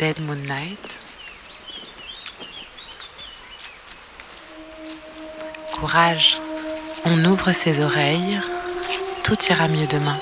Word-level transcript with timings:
Dead 0.00 0.18
Moon 0.20 0.42
Night. 0.48 0.98
Courage, 5.74 6.38
on 7.04 7.22
ouvre 7.26 7.52
ses 7.52 7.84
oreilles, 7.84 8.40
tout 9.22 9.36
ira 9.50 9.68
mieux 9.68 9.86
demain. 9.86 10.16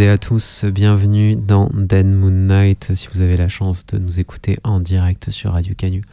Et 0.00 0.08
à 0.08 0.18
tous, 0.18 0.64
bienvenue 0.64 1.34
dans 1.34 1.70
Dead 1.74 2.06
Moon 2.06 2.30
Night 2.30 2.94
si 2.94 3.08
vous 3.12 3.20
avez 3.20 3.36
la 3.36 3.48
chance 3.48 3.84
de 3.86 3.98
nous 3.98 4.20
écouter 4.20 4.58
en 4.62 4.78
direct 4.78 5.30
sur 5.30 5.52
Radio 5.52 5.74
Canu 5.74 6.04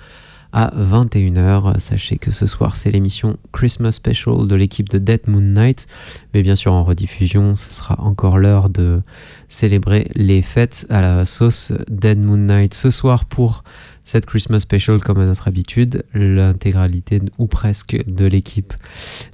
à 0.53 0.73
21h. 0.75 1.77
Sachez 1.79 2.17
que 2.17 2.31
ce 2.31 2.47
soir 2.47 2.75
c'est 2.75 2.89
l'émission 2.89 3.37
Christmas 3.51 3.91
Special 3.91 4.47
de 4.47 4.55
l'équipe 4.55 4.89
de 4.89 4.97
Dead 4.97 5.21
Moon 5.27 5.41
Night, 5.41 5.87
mais 6.33 6.41
bien 6.41 6.55
sûr 6.55 6.73
en 6.73 6.83
rediffusion 6.83 7.55
ce 7.55 7.71
sera 7.71 7.99
encore 8.01 8.39
l'heure 8.39 8.69
de 8.69 9.01
célébrer 9.49 10.09
les 10.15 10.41
fêtes 10.41 10.87
à 10.89 11.01
la 11.01 11.23
sauce 11.23 11.71
Dead 11.87 12.17
Moon 12.17 12.37
Night 12.37 12.73
ce 12.73 12.89
soir 12.89 13.25
pour 13.25 13.63
cette 14.05 14.27
Christmas 14.27 14.61
Special 14.61 15.01
comme 15.01 15.19
à 15.19 15.25
notre 15.25 15.47
habitude. 15.47 16.05
L'intégralité 16.13 17.21
ou 17.37 17.47
presque 17.47 17.97
de 18.07 18.25
l'équipe 18.25 18.73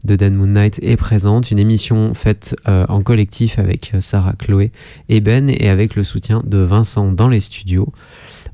de 0.05 0.15
Dan 0.15 0.33
Moon 0.33 0.47
Night 0.47 0.79
est 0.81 0.97
présente. 0.97 1.51
Une 1.51 1.59
émission 1.59 2.13
faite 2.13 2.55
euh, 2.67 2.85
en 2.89 3.01
collectif 3.01 3.59
avec 3.59 3.93
Sarah, 3.99 4.33
Chloé 4.33 4.71
et 5.09 5.19
Ben 5.19 5.49
et 5.49 5.69
avec 5.69 5.95
le 5.95 6.03
soutien 6.03 6.41
de 6.45 6.57
Vincent 6.57 7.11
dans 7.11 7.27
les 7.27 7.41
studios. 7.41 7.91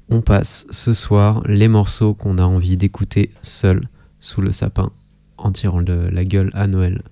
On 0.09 0.21
passe 0.21 0.65
ce 0.71 0.93
soir 0.93 1.43
les 1.45 1.67
morceaux 1.67 2.13
qu'on 2.13 2.37
a 2.37 2.43
envie 2.43 2.77
d'écouter 2.77 3.31
seuls 3.41 3.87
sous 4.19 4.41
le 4.41 4.51
sapin 4.51 4.91
en 5.37 5.51
tirant 5.51 5.81
de 5.81 6.09
la 6.11 6.25
gueule 6.25 6.49
à 6.53 6.67
Noël 6.67 7.03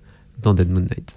dans 0.42 0.54
Dead 0.54 0.70
Moon 0.70 0.80
Night. 0.80 1.16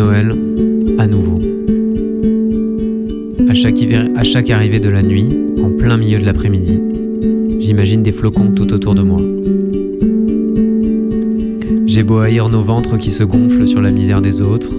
Noël 0.00 0.34
à 0.96 1.06
nouveau. 1.06 1.38
À 3.50 3.52
chaque, 3.52 3.76
chaque 4.22 4.48
arrivée 4.48 4.80
de 4.80 4.88
la 4.88 5.02
nuit, 5.02 5.28
en 5.62 5.68
plein 5.76 5.98
milieu 5.98 6.18
de 6.18 6.24
l'après-midi, 6.24 6.80
j'imagine 7.58 8.02
des 8.02 8.10
flocons 8.10 8.52
tout 8.52 8.72
autour 8.72 8.94
de 8.94 9.02
moi. 9.02 9.20
J'ai 11.84 12.02
beau 12.02 12.20
haïr 12.20 12.48
nos 12.48 12.62
ventres 12.62 12.96
qui 12.96 13.10
se 13.10 13.24
gonflent 13.24 13.66
sur 13.66 13.82
la 13.82 13.90
misère 13.90 14.22
des 14.22 14.40
autres, 14.40 14.70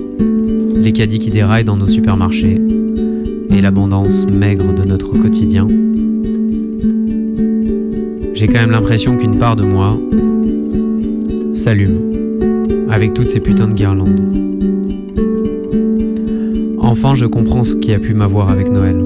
les 0.75 0.91
caddies 0.91 1.19
qui 1.19 1.29
déraillent 1.29 1.65
dans 1.65 1.77
nos 1.77 1.87
supermarchés 1.87 2.59
et 3.51 3.61
l'abondance 3.61 4.25
maigre 4.25 4.73
de 4.73 4.87
notre 4.87 5.15
quotidien. 5.19 5.67
J'ai 8.33 8.47
quand 8.47 8.59
même 8.59 8.71
l'impression 8.71 9.17
qu'une 9.17 9.37
part 9.37 9.55
de 9.55 9.65
moi 9.65 9.99
s'allume 11.53 11.99
avec 12.89 13.13
toutes 13.13 13.29
ces 13.29 13.39
putains 13.39 13.67
de 13.67 13.75
guirlandes. 13.75 14.50
Enfin, 16.91 17.15
je 17.15 17.25
comprends 17.25 17.63
ce 17.63 17.75
qui 17.75 17.93
a 17.93 17.99
pu 17.99 18.13
m'avoir 18.13 18.49
avec 18.49 18.69
Noël. 18.69 19.01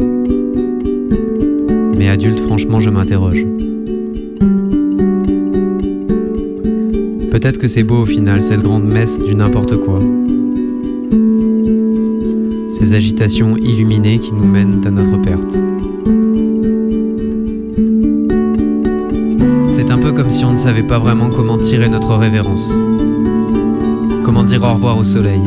Mais 1.95 2.09
adulte, 2.09 2.39
franchement, 2.39 2.79
je 2.79 2.89
m'interroge. 2.89 3.45
Peut-être 7.29 7.59
que 7.59 7.67
c'est 7.67 7.83
beau 7.83 7.97
au 7.97 8.05
final, 8.07 8.41
cette 8.41 8.63
grande 8.63 8.85
messe 8.85 9.21
du 9.21 9.35
n'importe 9.35 9.77
quoi. 9.77 9.99
Ces 12.69 12.93
agitations 12.93 13.55
illuminées 13.55 14.17
qui 14.17 14.33
nous 14.33 14.47
mènent 14.47 14.81
à 14.83 14.89
notre 14.89 15.21
perte. 15.21 15.59
C'est 19.67 19.91
un 19.91 19.99
peu 19.99 20.11
comme 20.11 20.31
si 20.31 20.43
on 20.43 20.51
ne 20.53 20.57
savait 20.57 20.81
pas 20.81 20.97
vraiment 20.97 21.29
comment 21.29 21.59
tirer 21.59 21.87
notre 21.87 22.15
révérence. 22.15 22.75
Comment 24.23 24.43
dire 24.43 24.63
au 24.63 24.73
revoir 24.73 24.97
au 24.97 25.03
soleil. 25.03 25.41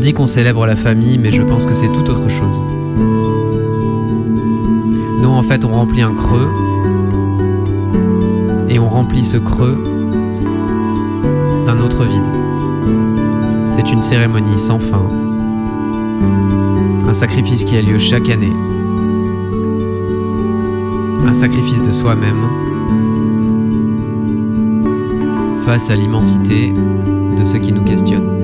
On 0.00 0.02
dit 0.02 0.14
qu'on 0.14 0.26
célèbre 0.26 0.64
la 0.64 0.76
famille, 0.76 1.18
mais 1.18 1.30
je 1.30 1.42
pense 1.42 1.66
que 1.66 1.74
c'est 1.74 1.92
tout 1.92 2.10
autre 2.10 2.30
chose. 2.30 2.62
Non, 5.20 5.36
en 5.36 5.42
fait, 5.42 5.62
on 5.62 5.74
remplit 5.74 6.00
un 6.00 6.14
creux 6.14 6.48
et 8.70 8.78
on 8.78 8.88
remplit 8.88 9.26
ce 9.26 9.36
creux 9.36 9.76
d'un 11.66 11.80
autre 11.80 12.04
vide. 12.04 12.24
C'est 13.68 13.92
une 13.92 14.00
cérémonie 14.00 14.56
sans 14.56 14.80
fin, 14.80 15.06
un 17.06 17.12
sacrifice 17.12 17.64
qui 17.64 17.76
a 17.76 17.82
lieu 17.82 17.98
chaque 17.98 18.30
année, 18.30 18.54
un 21.26 21.34
sacrifice 21.34 21.82
de 21.82 21.92
soi-même 21.92 22.48
face 25.66 25.90
à 25.90 25.94
l'immensité 25.94 26.72
de 27.38 27.44
ce 27.44 27.58
qui 27.58 27.70
nous 27.72 27.84
questionne. 27.84 28.39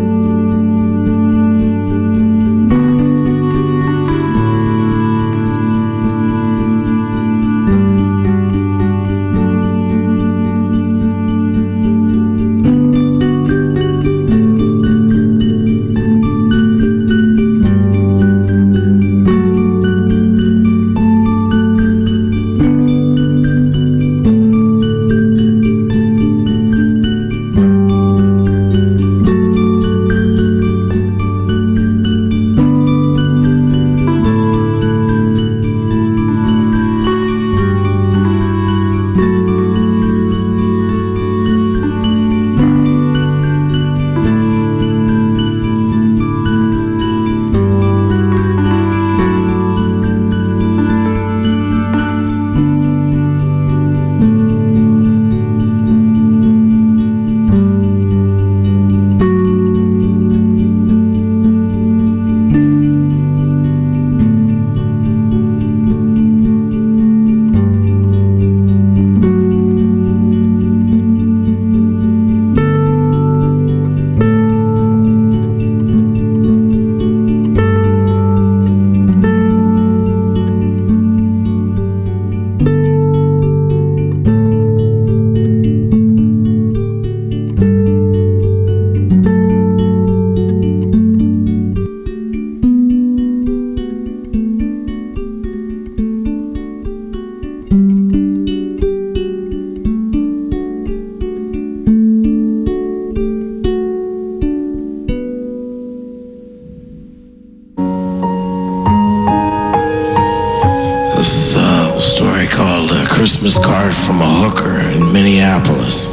Christmas 113.17 113.57
card 113.57 113.95
from 113.95 114.21
a 114.21 114.29
hooker 114.29 114.79
in 114.79 115.11
Minneapolis. 115.11 116.05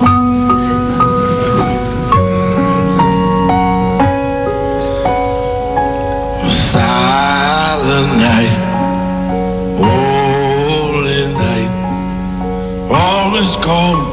Silent 6.72 8.10
night, 8.24 8.56
holy 9.84 11.26
night, 11.34 12.90
all 12.90 13.36
is 13.36 13.58
calm. 13.58 14.13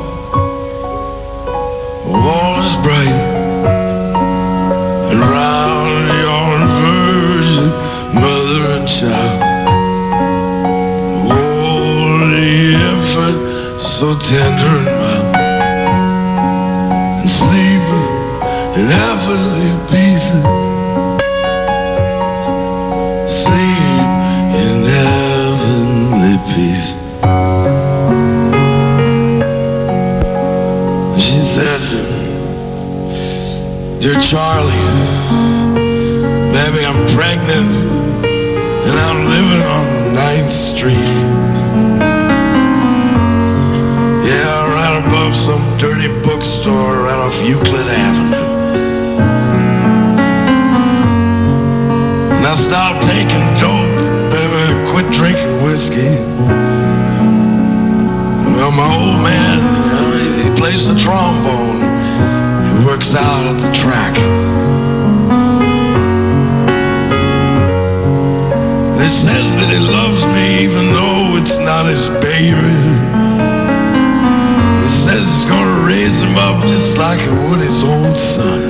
so 14.00 14.18
tender 14.18 14.72
and 14.78 14.86
mild 14.98 15.36
And 17.20 17.28
sleeping 17.28 18.08
in 18.80 18.86
heavenly 18.98 19.72
pieces. 19.92 20.42
Sleep 23.28 24.00
in 24.64 24.76
heavenly 24.96 26.36
peace. 26.48 26.86
She 31.22 31.38
said, 31.54 31.82
Dear 34.00 34.18
Charlie, 34.18 34.86
baby 36.54 36.86
I'm 36.86 37.00
pregnant 37.14 37.72
and 38.88 38.96
I'm 39.06 39.20
living 39.28 39.62
on 39.76 39.84
9th 40.16 40.52
Street. 40.52 41.19
bookstore 46.40 47.02
right 47.04 47.18
off 47.18 47.36
Euclid 47.46 47.86
Avenue. 47.86 48.48
Now 52.40 52.54
stop 52.54 53.02
taking 53.04 53.44
dope, 53.60 53.92
baby. 54.32 54.90
Quit 54.90 55.12
drinking 55.12 55.62
whiskey. 55.62 56.16
Well, 58.56 58.72
my 58.72 58.88
old 58.88 59.20
man, 59.22 59.58
you 59.84 59.92
know, 59.92 60.48
he 60.48 60.56
plays 60.58 60.88
the 60.88 60.98
trombone. 60.98 61.82
He 62.64 62.86
works 62.86 63.14
out 63.14 63.44
at 63.52 63.58
the 63.60 63.70
track. 63.74 64.14
He 68.96 69.08
says 69.10 69.54
that 69.56 69.68
he 69.68 69.78
loves 69.78 70.24
me 70.28 70.64
even 70.64 70.94
though 70.94 71.36
it's 71.36 71.58
not 71.58 71.84
his 71.84 72.08
baby. 72.24 73.10
He 74.80 74.88
says 74.88 75.26
he's 75.28 75.44
gonna 75.44 75.69
raise 75.90 76.22
him 76.22 76.36
up 76.36 76.62
just 76.68 76.96
like 76.98 77.18
he 77.18 77.28
would 77.28 77.60
his 77.60 77.82
own 77.82 78.16
son. 78.16 78.69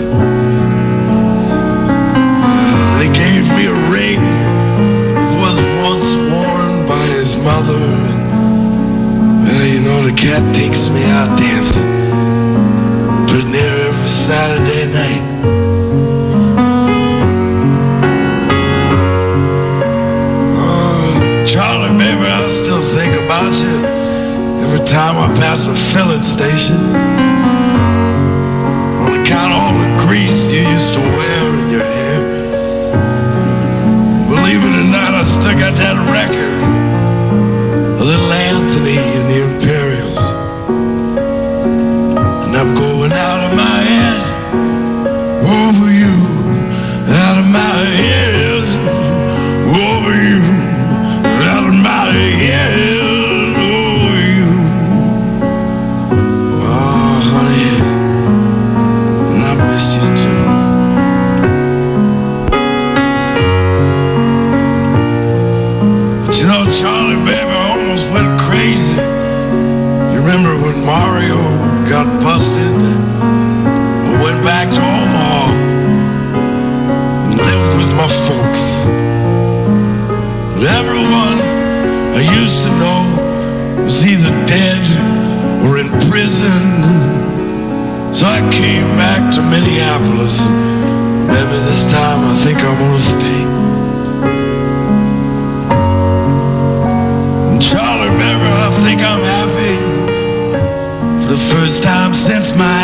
first 101.60 101.82
time 101.82 102.14
since 102.14 102.54
my 102.56 102.79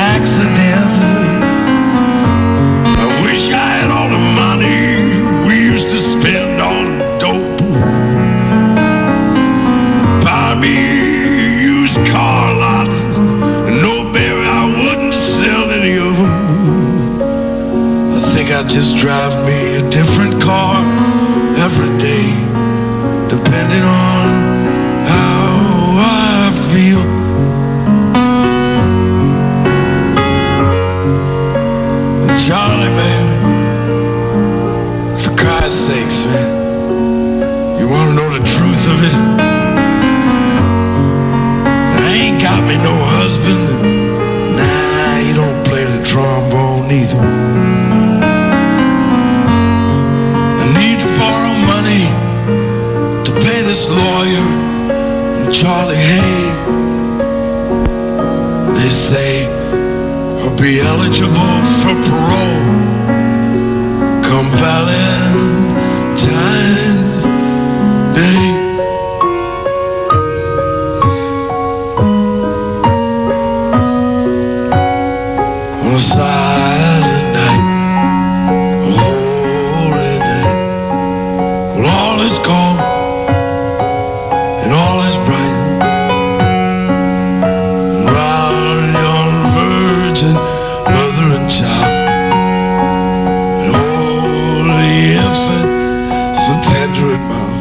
So 96.47 96.53
tender 96.61 97.13
in 97.13 97.21
my 97.23 97.56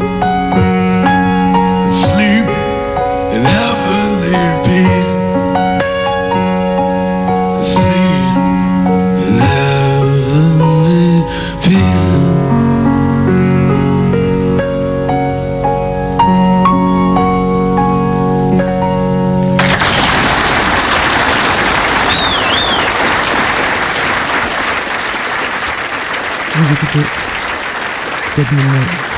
Good 28.36 28.52
night. 28.52 29.15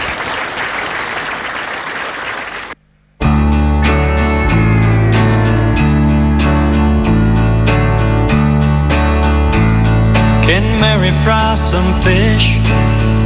Can 10.46 10.80
Mary 10.80 11.10
fry 11.24 11.56
some 11.56 12.00
fish, 12.04 12.60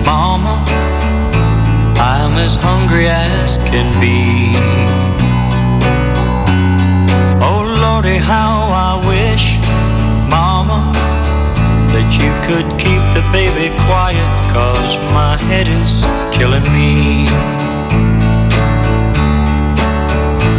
Mama? 0.06 0.64
I'm 2.00 2.38
as 2.38 2.56
hungry 2.56 3.08
as 3.10 3.58
can 3.58 3.92
be. 4.00 4.54
Oh 7.44 7.64
Lordy, 7.84 8.16
how 8.16 8.72
I 8.72 8.96
wish, 9.12 9.60
Mama, 10.30 10.90
that 11.92 12.08
you 12.16 12.32
could 12.48 12.80
keep 12.80 13.04
the 13.14 13.28
baby 13.34 13.76
quiet 13.88 14.31
cause 14.54 14.98
my 15.16 15.38
head 15.48 15.68
is 15.68 16.04
killing 16.36 16.68
me. 16.76 17.24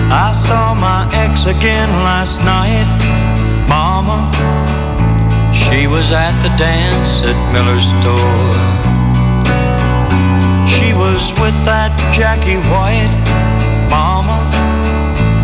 I 0.09 0.33
saw 0.33 0.75
my 0.75 1.09
ex 1.13 1.45
again 1.47 1.91
last 2.09 2.41
night, 2.41 2.89
Mama. 3.69 4.33
She 5.53 5.87
was 5.87 6.11
at 6.13 6.35
the 6.45 6.53
dance 6.57 7.21
at 7.31 7.37
Miller's 7.53 7.89
store. 7.93 8.53
She 10.75 10.95
was 10.97 11.33
with 11.43 11.57
that 11.69 11.93
Jackie 12.17 12.61
White, 12.73 13.13
Mama. 13.93 14.41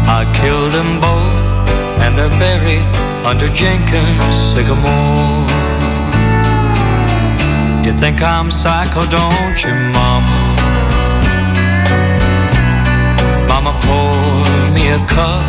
I 0.09 0.25
killed 0.41 0.73
them 0.73 1.01
both, 1.05 1.37
and 2.01 2.17
they're 2.17 2.37
buried 2.41 2.85
under 3.29 3.49
Jenkins' 3.53 4.37
sycamore. 4.53 5.68
You 7.89 7.95
think 7.95 8.21
I'm 8.21 8.51
psycho, 8.51 9.01
don't 9.07 9.65
you, 9.65 9.73
Mama? 9.73 10.39
Mama, 13.49 13.73
pour 13.81 14.13
me 14.77 14.93
a 14.93 15.01
cup. 15.09 15.41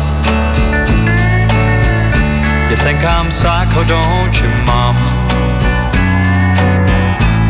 You 2.70 2.76
think 2.76 3.04
I'm 3.04 3.30
psycho, 3.30 3.84
don't 3.84 4.34
you, 4.40 4.48
Mama? 4.64 5.04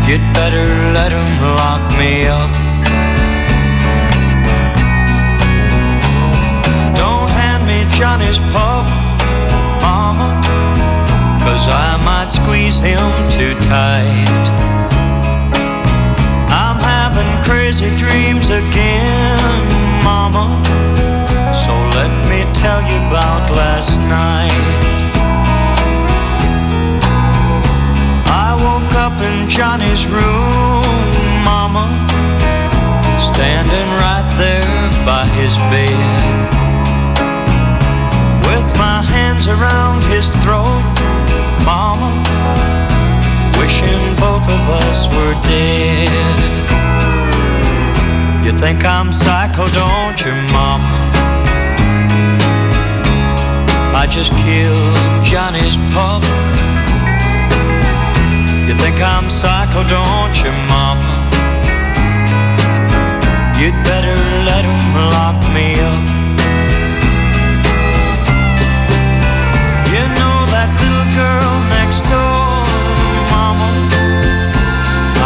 You'd 0.08 0.26
better 0.34 0.66
let 0.90 1.12
him 1.12 1.30
lock 1.54 1.82
me 1.96 2.26
up. 2.26 2.50
Don't 6.98 7.30
hand 7.30 7.62
me 7.64 7.86
Johnny's 7.96 8.40
pub, 8.50 8.84
Mama, 9.86 10.42
cause 11.44 11.68
I 11.68 11.94
might 12.04 12.28
squeeze 12.28 12.80
him 12.80 13.06
too 13.30 13.54
tight. 13.68 14.79
Crazy 17.50 17.90
dreams 17.96 18.48
again, 18.48 19.60
Mama, 20.04 20.46
so 21.52 21.72
let 21.98 22.12
me 22.30 22.46
tell 22.54 22.80
you 22.80 22.96
about 23.10 23.50
last 23.50 23.98
night. 24.06 24.54
I 28.30 28.54
woke 28.54 28.94
up 28.94 29.18
in 29.18 29.50
Johnny's 29.50 30.06
room, 30.06 30.86
Mama, 31.42 31.90
standing 33.18 33.88
right 33.98 34.28
there 34.38 34.70
by 35.04 35.26
his 35.34 35.56
bed. 35.74 35.90
With 38.46 38.78
my 38.78 39.02
hands 39.02 39.48
around 39.48 40.04
his 40.04 40.30
throat, 40.42 40.84
Mama, 41.66 42.14
wishing 43.58 44.14
both 44.22 44.46
of 44.46 44.62
us 44.86 45.08
were 45.08 45.34
dead. 45.42 46.79
You 48.50 48.58
think 48.58 48.84
I'm 48.84 49.12
psycho, 49.12 49.68
don't 49.68 50.18
you, 50.24 50.34
Mama? 50.52 50.90
I 53.94 54.06
just 54.10 54.32
killed 54.32 55.24
Johnny's 55.24 55.76
pup 55.94 56.24
you 58.70 58.76
think 58.76 59.02
I'm 59.02 59.28
psycho, 59.28 59.82
don't 59.88 60.36
you, 60.44 60.52
mama? 60.70 61.10
You'd 63.58 63.74
better 63.82 64.14
let 64.46 64.62
him 64.64 64.82
lock 65.10 65.38
me 65.50 65.74
up. 65.90 66.06
You 69.90 70.04
know 70.18 70.36
that 70.54 70.70
little 70.78 71.08
girl 71.18 71.52
next 71.74 72.06
door, 72.06 72.62
mama? 73.34 73.70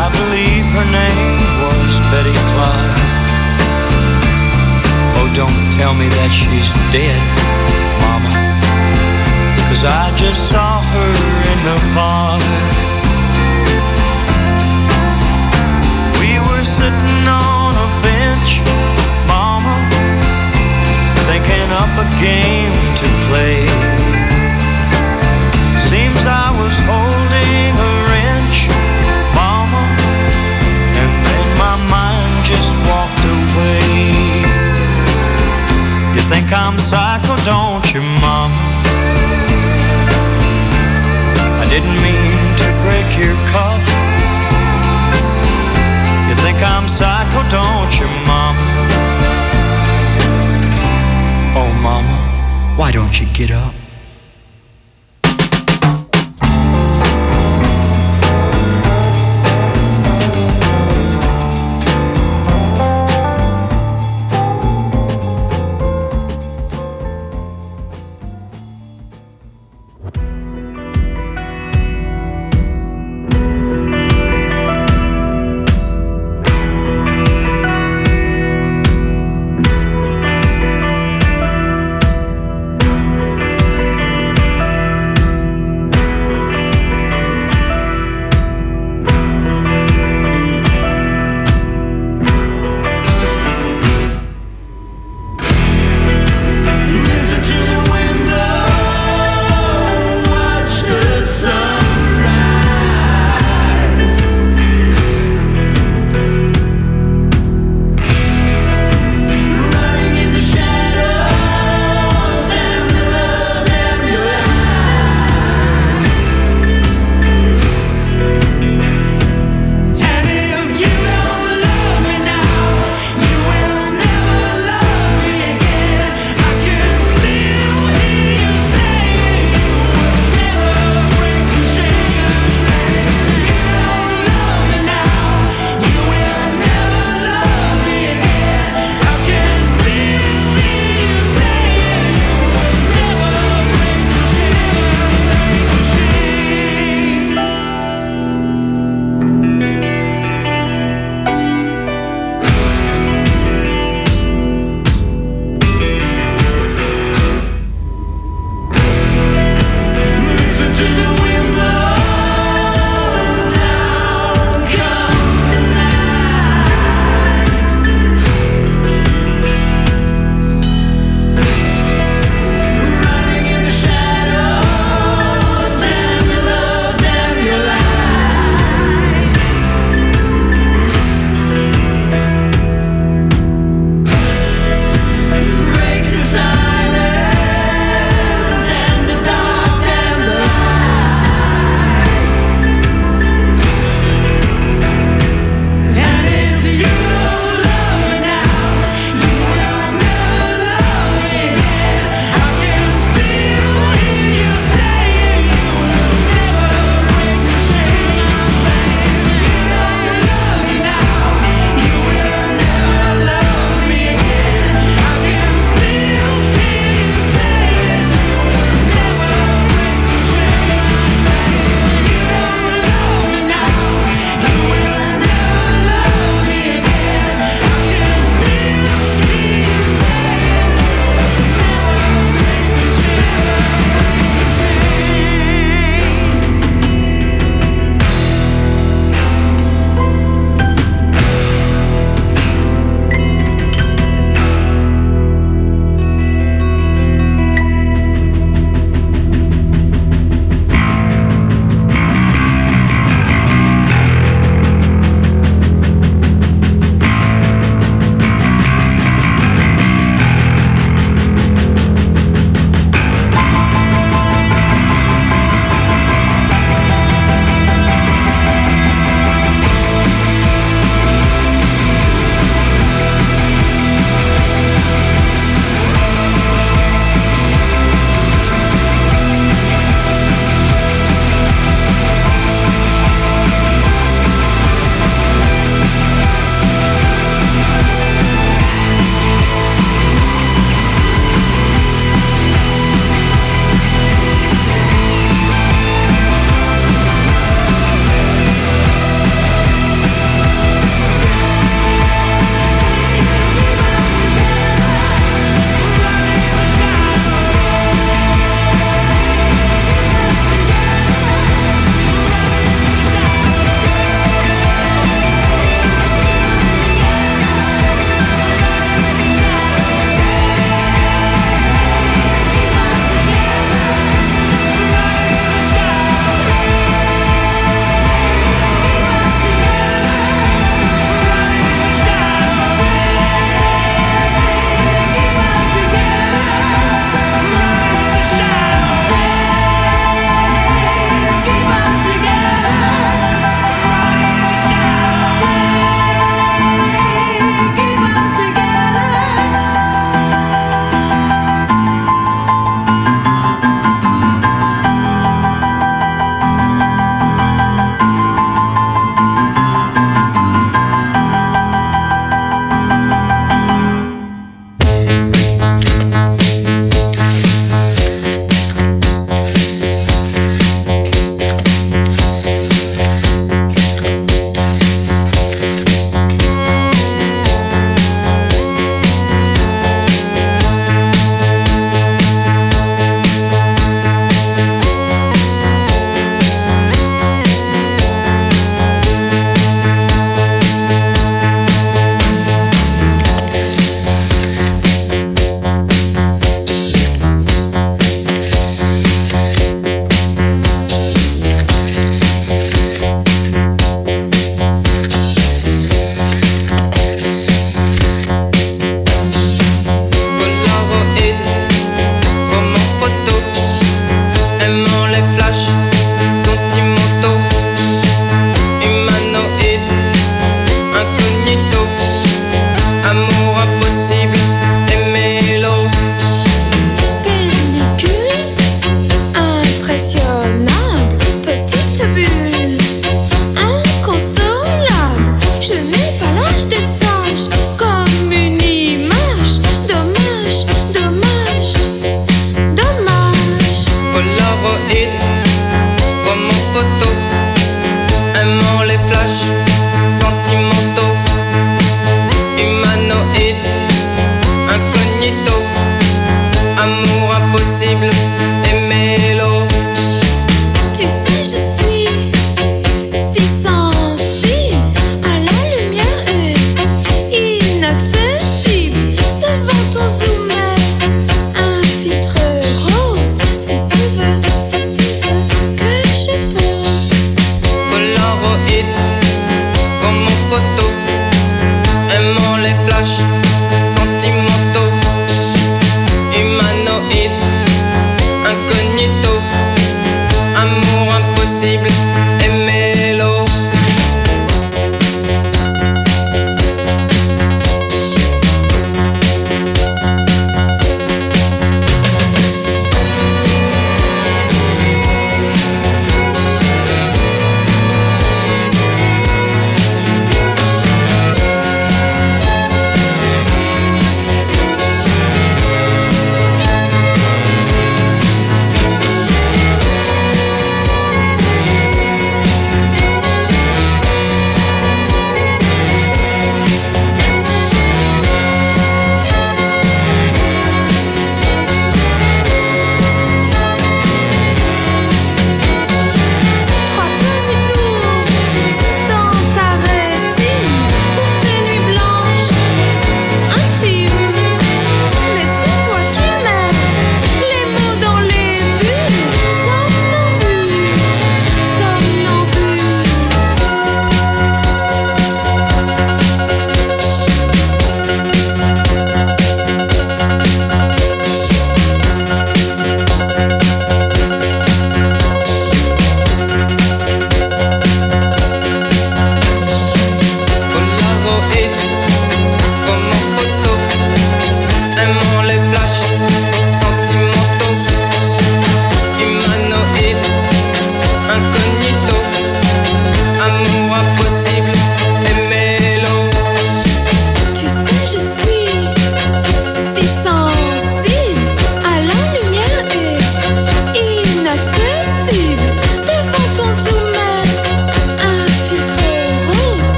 I 0.00 0.08
believe 0.16 0.64
her 0.72 0.88
name 0.96 1.36
was 1.60 2.00
Betty 2.08 2.32
Clark. 2.32 2.95
Don't 5.36 5.70
tell 5.76 5.92
me 5.92 6.08
that 6.08 6.32
she's 6.32 6.72
dead, 6.88 7.20
mama. 8.00 8.32
Cause 9.68 9.84
I 9.84 10.08
just 10.16 10.48
saw 10.48 10.80
her 10.80 11.12
in 11.52 11.58
the 11.60 11.76
park. 11.92 12.40
We 16.24 16.40
were 16.40 16.64
sitting 16.64 17.28
on 17.28 17.72
a 17.76 17.88
bench, 18.00 18.64
mama, 19.28 19.76
thinking 21.28 21.68
up 21.68 21.92
a 22.00 22.08
I'm 36.66 36.78
psycho, 36.78 37.36
don't 37.44 37.86
you, 37.94 38.02
mama? 38.20 38.54
I 41.62 41.66
didn't 41.70 41.98
mean 42.02 42.36
to 42.60 42.66
break 42.82 43.08
your 43.22 43.36
cup 43.52 43.86
You 46.28 46.34
think 46.42 46.60
I'm 46.60 46.88
psycho, 46.88 47.40
don't 47.50 48.00
you, 48.00 48.08
Mama? 48.26 48.58
Oh, 51.54 51.72
Mama, 51.80 52.74
why 52.76 52.90
don't 52.90 53.20
you 53.20 53.28
get 53.32 53.52
up? 53.52 53.85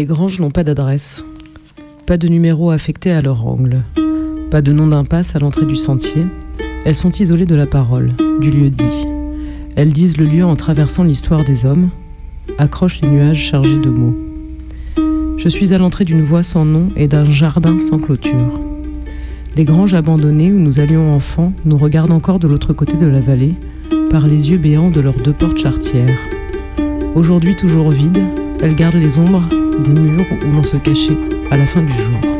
Les 0.00 0.06
granges 0.06 0.40
n'ont 0.40 0.50
pas 0.50 0.64
d'adresse, 0.64 1.26
pas 2.06 2.16
de 2.16 2.26
numéro 2.26 2.70
affecté 2.70 3.12
à 3.12 3.20
leur 3.20 3.46
angle, 3.46 3.82
pas 4.50 4.62
de 4.62 4.72
nom 4.72 4.86
d'impasse 4.86 5.36
à 5.36 5.38
l'entrée 5.38 5.66
du 5.66 5.76
sentier. 5.76 6.24
Elles 6.86 6.94
sont 6.94 7.10
isolées 7.10 7.44
de 7.44 7.54
la 7.54 7.66
parole, 7.66 8.12
du 8.40 8.50
lieu 8.50 8.70
dit. 8.70 9.06
Elles 9.76 9.92
disent 9.92 10.16
le 10.16 10.24
lieu 10.24 10.42
en 10.42 10.56
traversant 10.56 11.04
l'histoire 11.04 11.44
des 11.44 11.66
hommes, 11.66 11.90
accrochent 12.56 13.02
les 13.02 13.08
nuages 13.08 13.42
chargés 13.42 13.78
de 13.78 13.90
mots. 13.90 14.16
Je 15.36 15.50
suis 15.50 15.74
à 15.74 15.76
l'entrée 15.76 16.06
d'une 16.06 16.22
voie 16.22 16.44
sans 16.44 16.64
nom 16.64 16.88
et 16.96 17.06
d'un 17.06 17.28
jardin 17.28 17.78
sans 17.78 17.98
clôture. 17.98 18.58
Les 19.54 19.66
granges 19.66 19.92
abandonnées 19.92 20.50
où 20.50 20.58
nous 20.58 20.80
allions 20.80 21.12
enfants 21.12 21.52
nous 21.66 21.76
regardent 21.76 22.12
encore 22.12 22.38
de 22.38 22.48
l'autre 22.48 22.72
côté 22.72 22.96
de 22.96 23.06
la 23.06 23.20
vallée, 23.20 23.52
par 24.10 24.26
les 24.26 24.50
yeux 24.50 24.56
béants 24.56 24.90
de 24.90 25.02
leurs 25.02 25.20
deux 25.22 25.34
portes 25.34 25.58
charretières. 25.58 26.18
Aujourd'hui 27.14 27.54
toujours 27.54 27.90
vides, 27.90 28.24
elles 28.62 28.74
gardent 28.74 28.94
les 28.94 29.18
ombres 29.18 29.42
des 29.82 29.92
murs 29.92 30.24
où 30.46 30.52
l'on 30.52 30.62
se 30.62 30.76
cachait 30.76 31.16
à 31.50 31.56
la 31.56 31.66
fin 31.66 31.82
du 31.82 31.92
jour. 31.92 32.39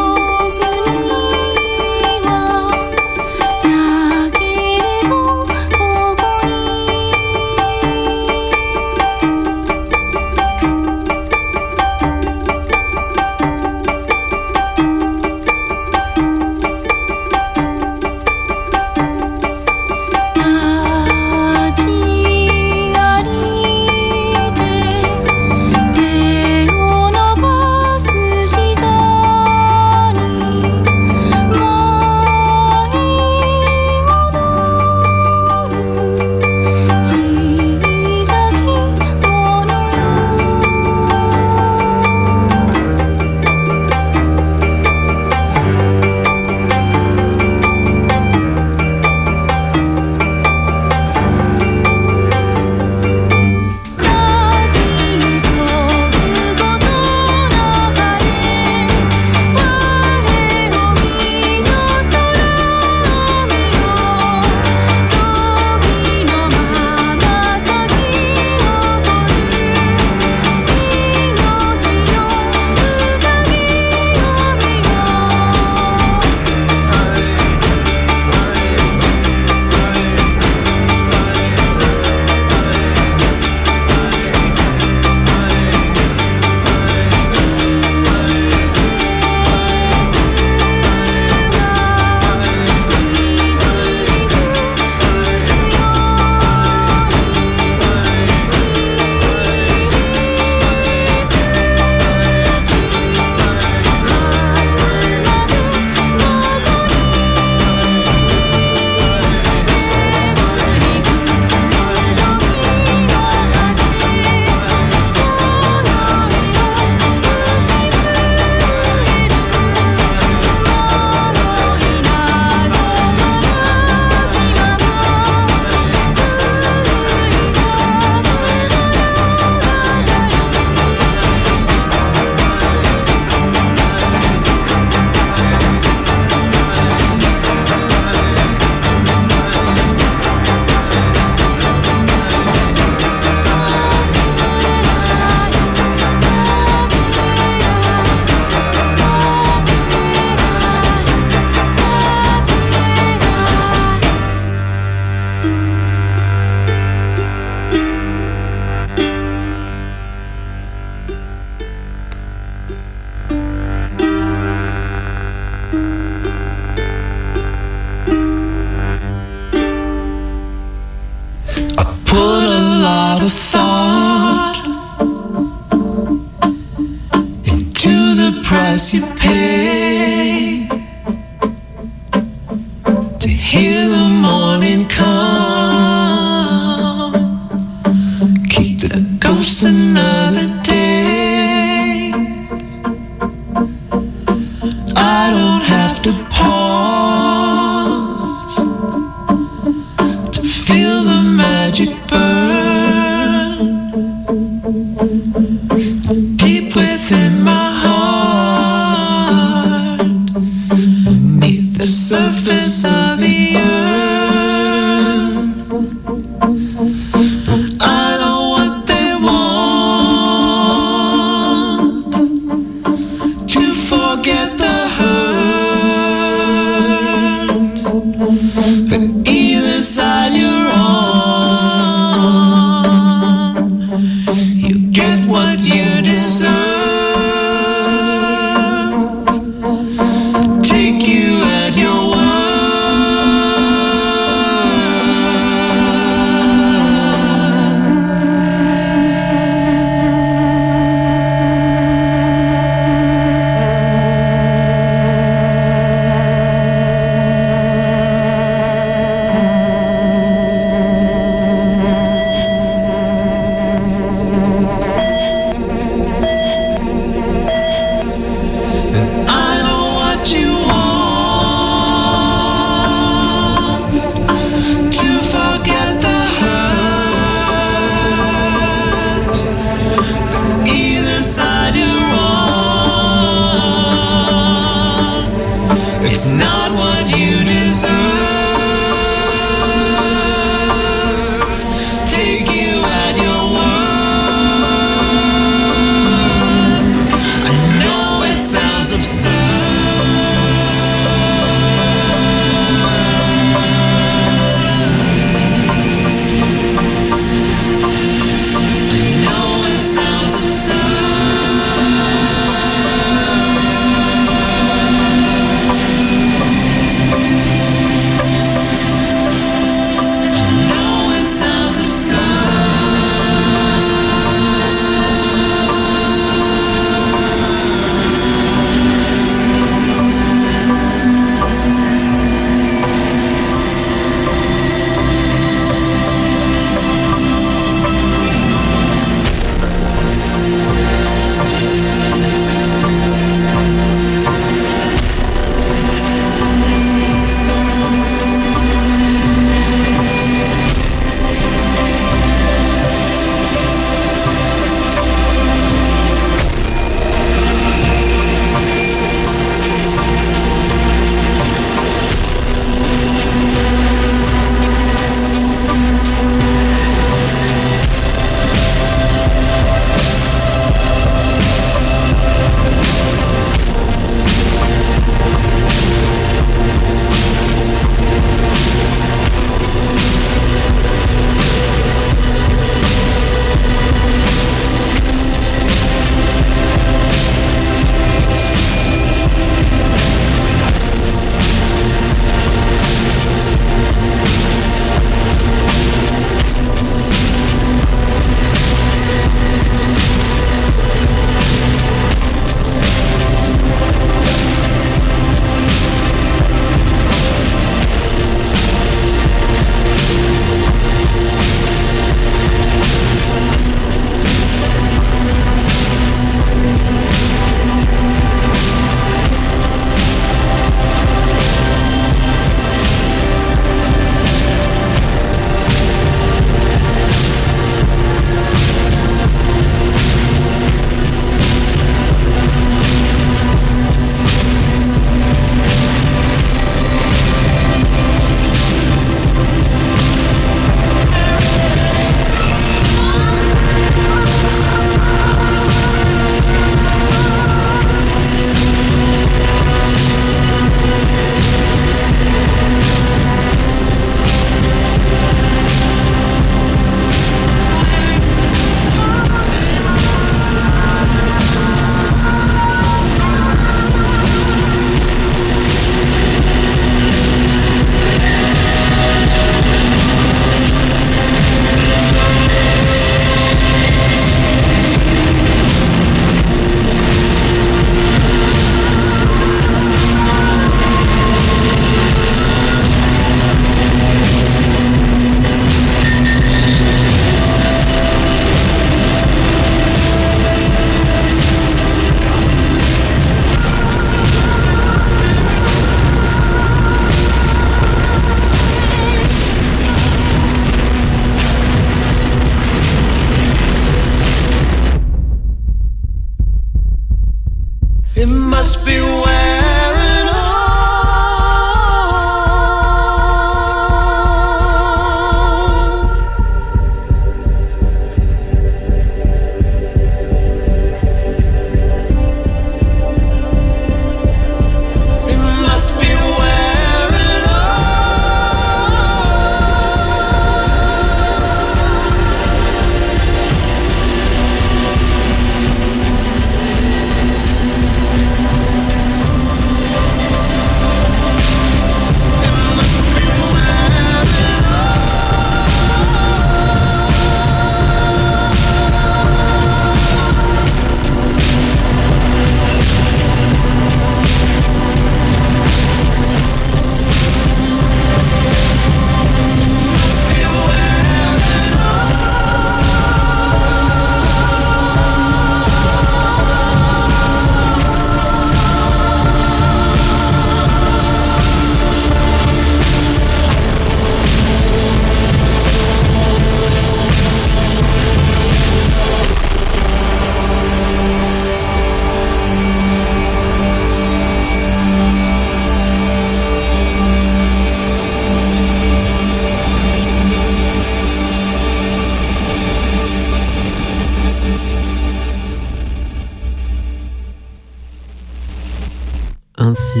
Ainsi 599.62 600.00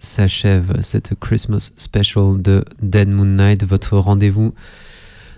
s'achève 0.00 0.82
cette 0.82 1.14
Christmas 1.18 1.72
special 1.78 2.42
de 2.42 2.62
Dead 2.82 3.08
Moon 3.08 3.24
Night, 3.24 3.64
votre 3.64 3.96
rendez-vous 3.96 4.52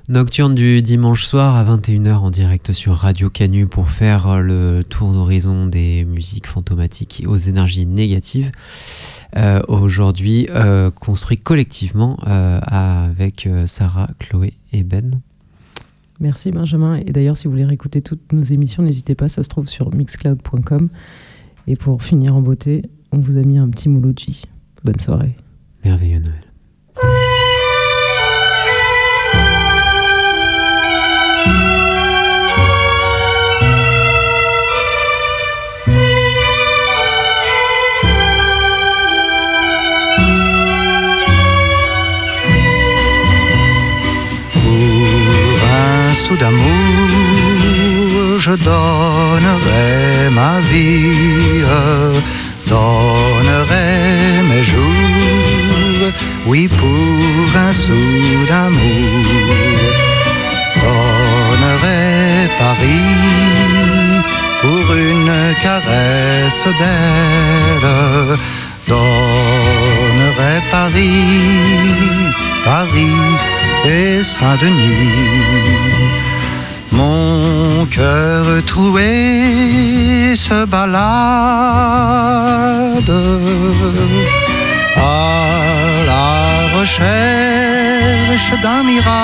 nocturne 0.09 0.57
du 0.57 0.83
dimanche 0.83 1.25
soir 1.25 1.55
à 1.55 1.65
21h 1.65 2.15
en 2.15 2.31
direct 2.31 2.73
sur 2.73 2.95
Radio 2.95 3.31
Canu 3.31 3.69
pour 3.69 3.91
faire 3.91 4.41
le 4.41 4.83
tour 4.83 5.13
d'horizon 5.13 5.67
des 5.67 6.05
musiques 6.05 6.49
fantomatiques 6.49 7.23
aux 7.29 7.37
énergies 7.37 7.87
négatives. 7.87 8.51
Euh, 9.37 9.63
Aujourd'hui, 9.69 10.49
euh, 10.51 10.91
construit 10.91 11.39
collectivement 11.39 12.19
euh, 12.27 12.59
avec 12.67 13.49
Sarah, 13.67 14.11
Chloé 14.19 14.55
et 14.73 14.83
Ben. 14.83 15.21
Merci 16.19 16.51
Benjamin. 16.51 16.97
Et 17.07 17.13
d'ailleurs, 17.13 17.37
si 17.37 17.45
vous 17.45 17.53
voulez 17.53 17.65
réécouter 17.65 18.03
toutes 18.03 18.33
nos 18.33 18.43
émissions, 18.43 18.83
n'hésitez 18.83 19.15
pas, 19.15 19.29
ça 19.29 19.45
se 19.45 19.49
trouve 19.49 19.69
sur 19.69 19.95
mixcloud.com. 19.95 20.89
Et 21.69 21.77
pour 21.77 22.03
finir 22.03 22.35
en 22.35 22.43
beauté, 22.43 22.83
on 23.15 23.21
vous 23.21 23.37
a 23.37 23.43
mis 23.43 23.59
un 23.59 23.69
petit 23.69 23.89
mouloudji. 23.89 24.43
Bonne 24.83 24.99
soirée. 24.99 25.37
Merveilleux 25.85 26.19
Noël. 26.19 26.35
Pour 44.53 45.69
un 45.73 46.15
sou 46.15 46.37
d'amour, 46.37 46.61
je 48.41 48.51
donnerai 48.51 50.31
ma 50.35 50.61
vie, 50.61 51.63
donnerai 52.75 54.43
mes 54.51 54.65
jours, 54.73 56.07
oui, 56.47 56.63
pour 56.81 57.49
un 57.67 57.73
sou 57.85 58.05
d'amour, 58.51 59.25
donnerai 60.83 62.05
Paris 62.65 63.15
pour 64.63 64.85
une 65.11 65.35
caresse 65.65 66.65
d'aile, 66.81 67.89
donnerai 68.89 70.55
Paris, 70.77 71.27
Paris 72.65 73.21
et 73.97 74.23
Saint-Denis. 74.23 76.24
Mon 76.95 77.87
cœur 77.87 78.45
troué 78.67 80.37
se 80.37 80.65
balade 80.65 81.05
à 84.97 85.57
la 86.11 86.79
recherche 86.79 88.51
d'un 88.63 88.83
mirage. 88.85 89.15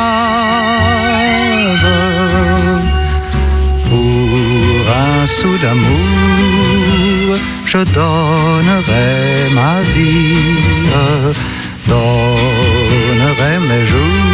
Pour 3.88 4.84
un 5.06 5.26
sou 5.26 5.52
d'amour, 5.62 7.26
je 7.66 7.78
donnerai 7.78 9.50
ma 9.58 9.74
vie, 9.94 10.90
donnerai 11.86 13.54
mes 13.68 13.84
jours, 13.86 14.29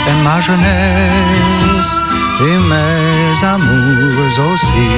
est 0.07 0.24
ma 0.24 0.39
jeunesse 0.41 1.95
et 2.41 2.57
mes 2.70 3.45
amours 3.45 4.53
aussi. 4.53 4.89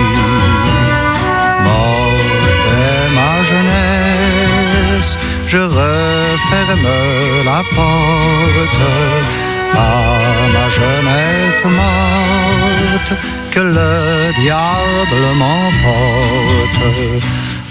Ma 3.17 3.33
jeunesse, 3.49 5.17
je 5.47 5.59
referme 5.59 6.89
la 7.45 7.61
porte 7.75 8.83
à 9.75 9.93
ma 10.53 10.67
jeunesse 10.77 11.63
morte, 11.81 13.13
que 13.51 13.59
le 13.59 14.33
diable 14.41 15.23
m'emporte. 15.41 16.83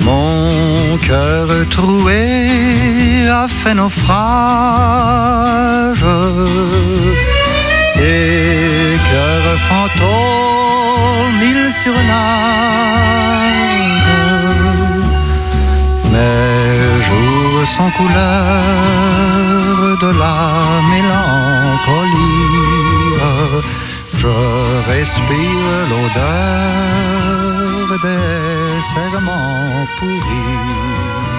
Mon 0.01 0.99
cœur 0.99 1.49
troué 1.71 3.29
a 3.31 3.47
fait 3.47 3.75
naufrage 3.75 4.13
et 8.01 8.99
cœur 9.11 9.45
fantôme 9.69 11.41
il 11.43 11.63
surnage. 11.73 12.93
Mes 16.23 17.03
jours 17.09 17.67
sans 17.77 17.91
couleur 17.99 18.63
de 20.03 20.11
la 20.23 20.41
mélancolie, 20.93 22.49
je 24.21 24.35
respire 24.93 25.71
l'odeur 25.91 26.83
des 28.07 28.81
serments 28.95 29.87
pourris. 29.99 31.32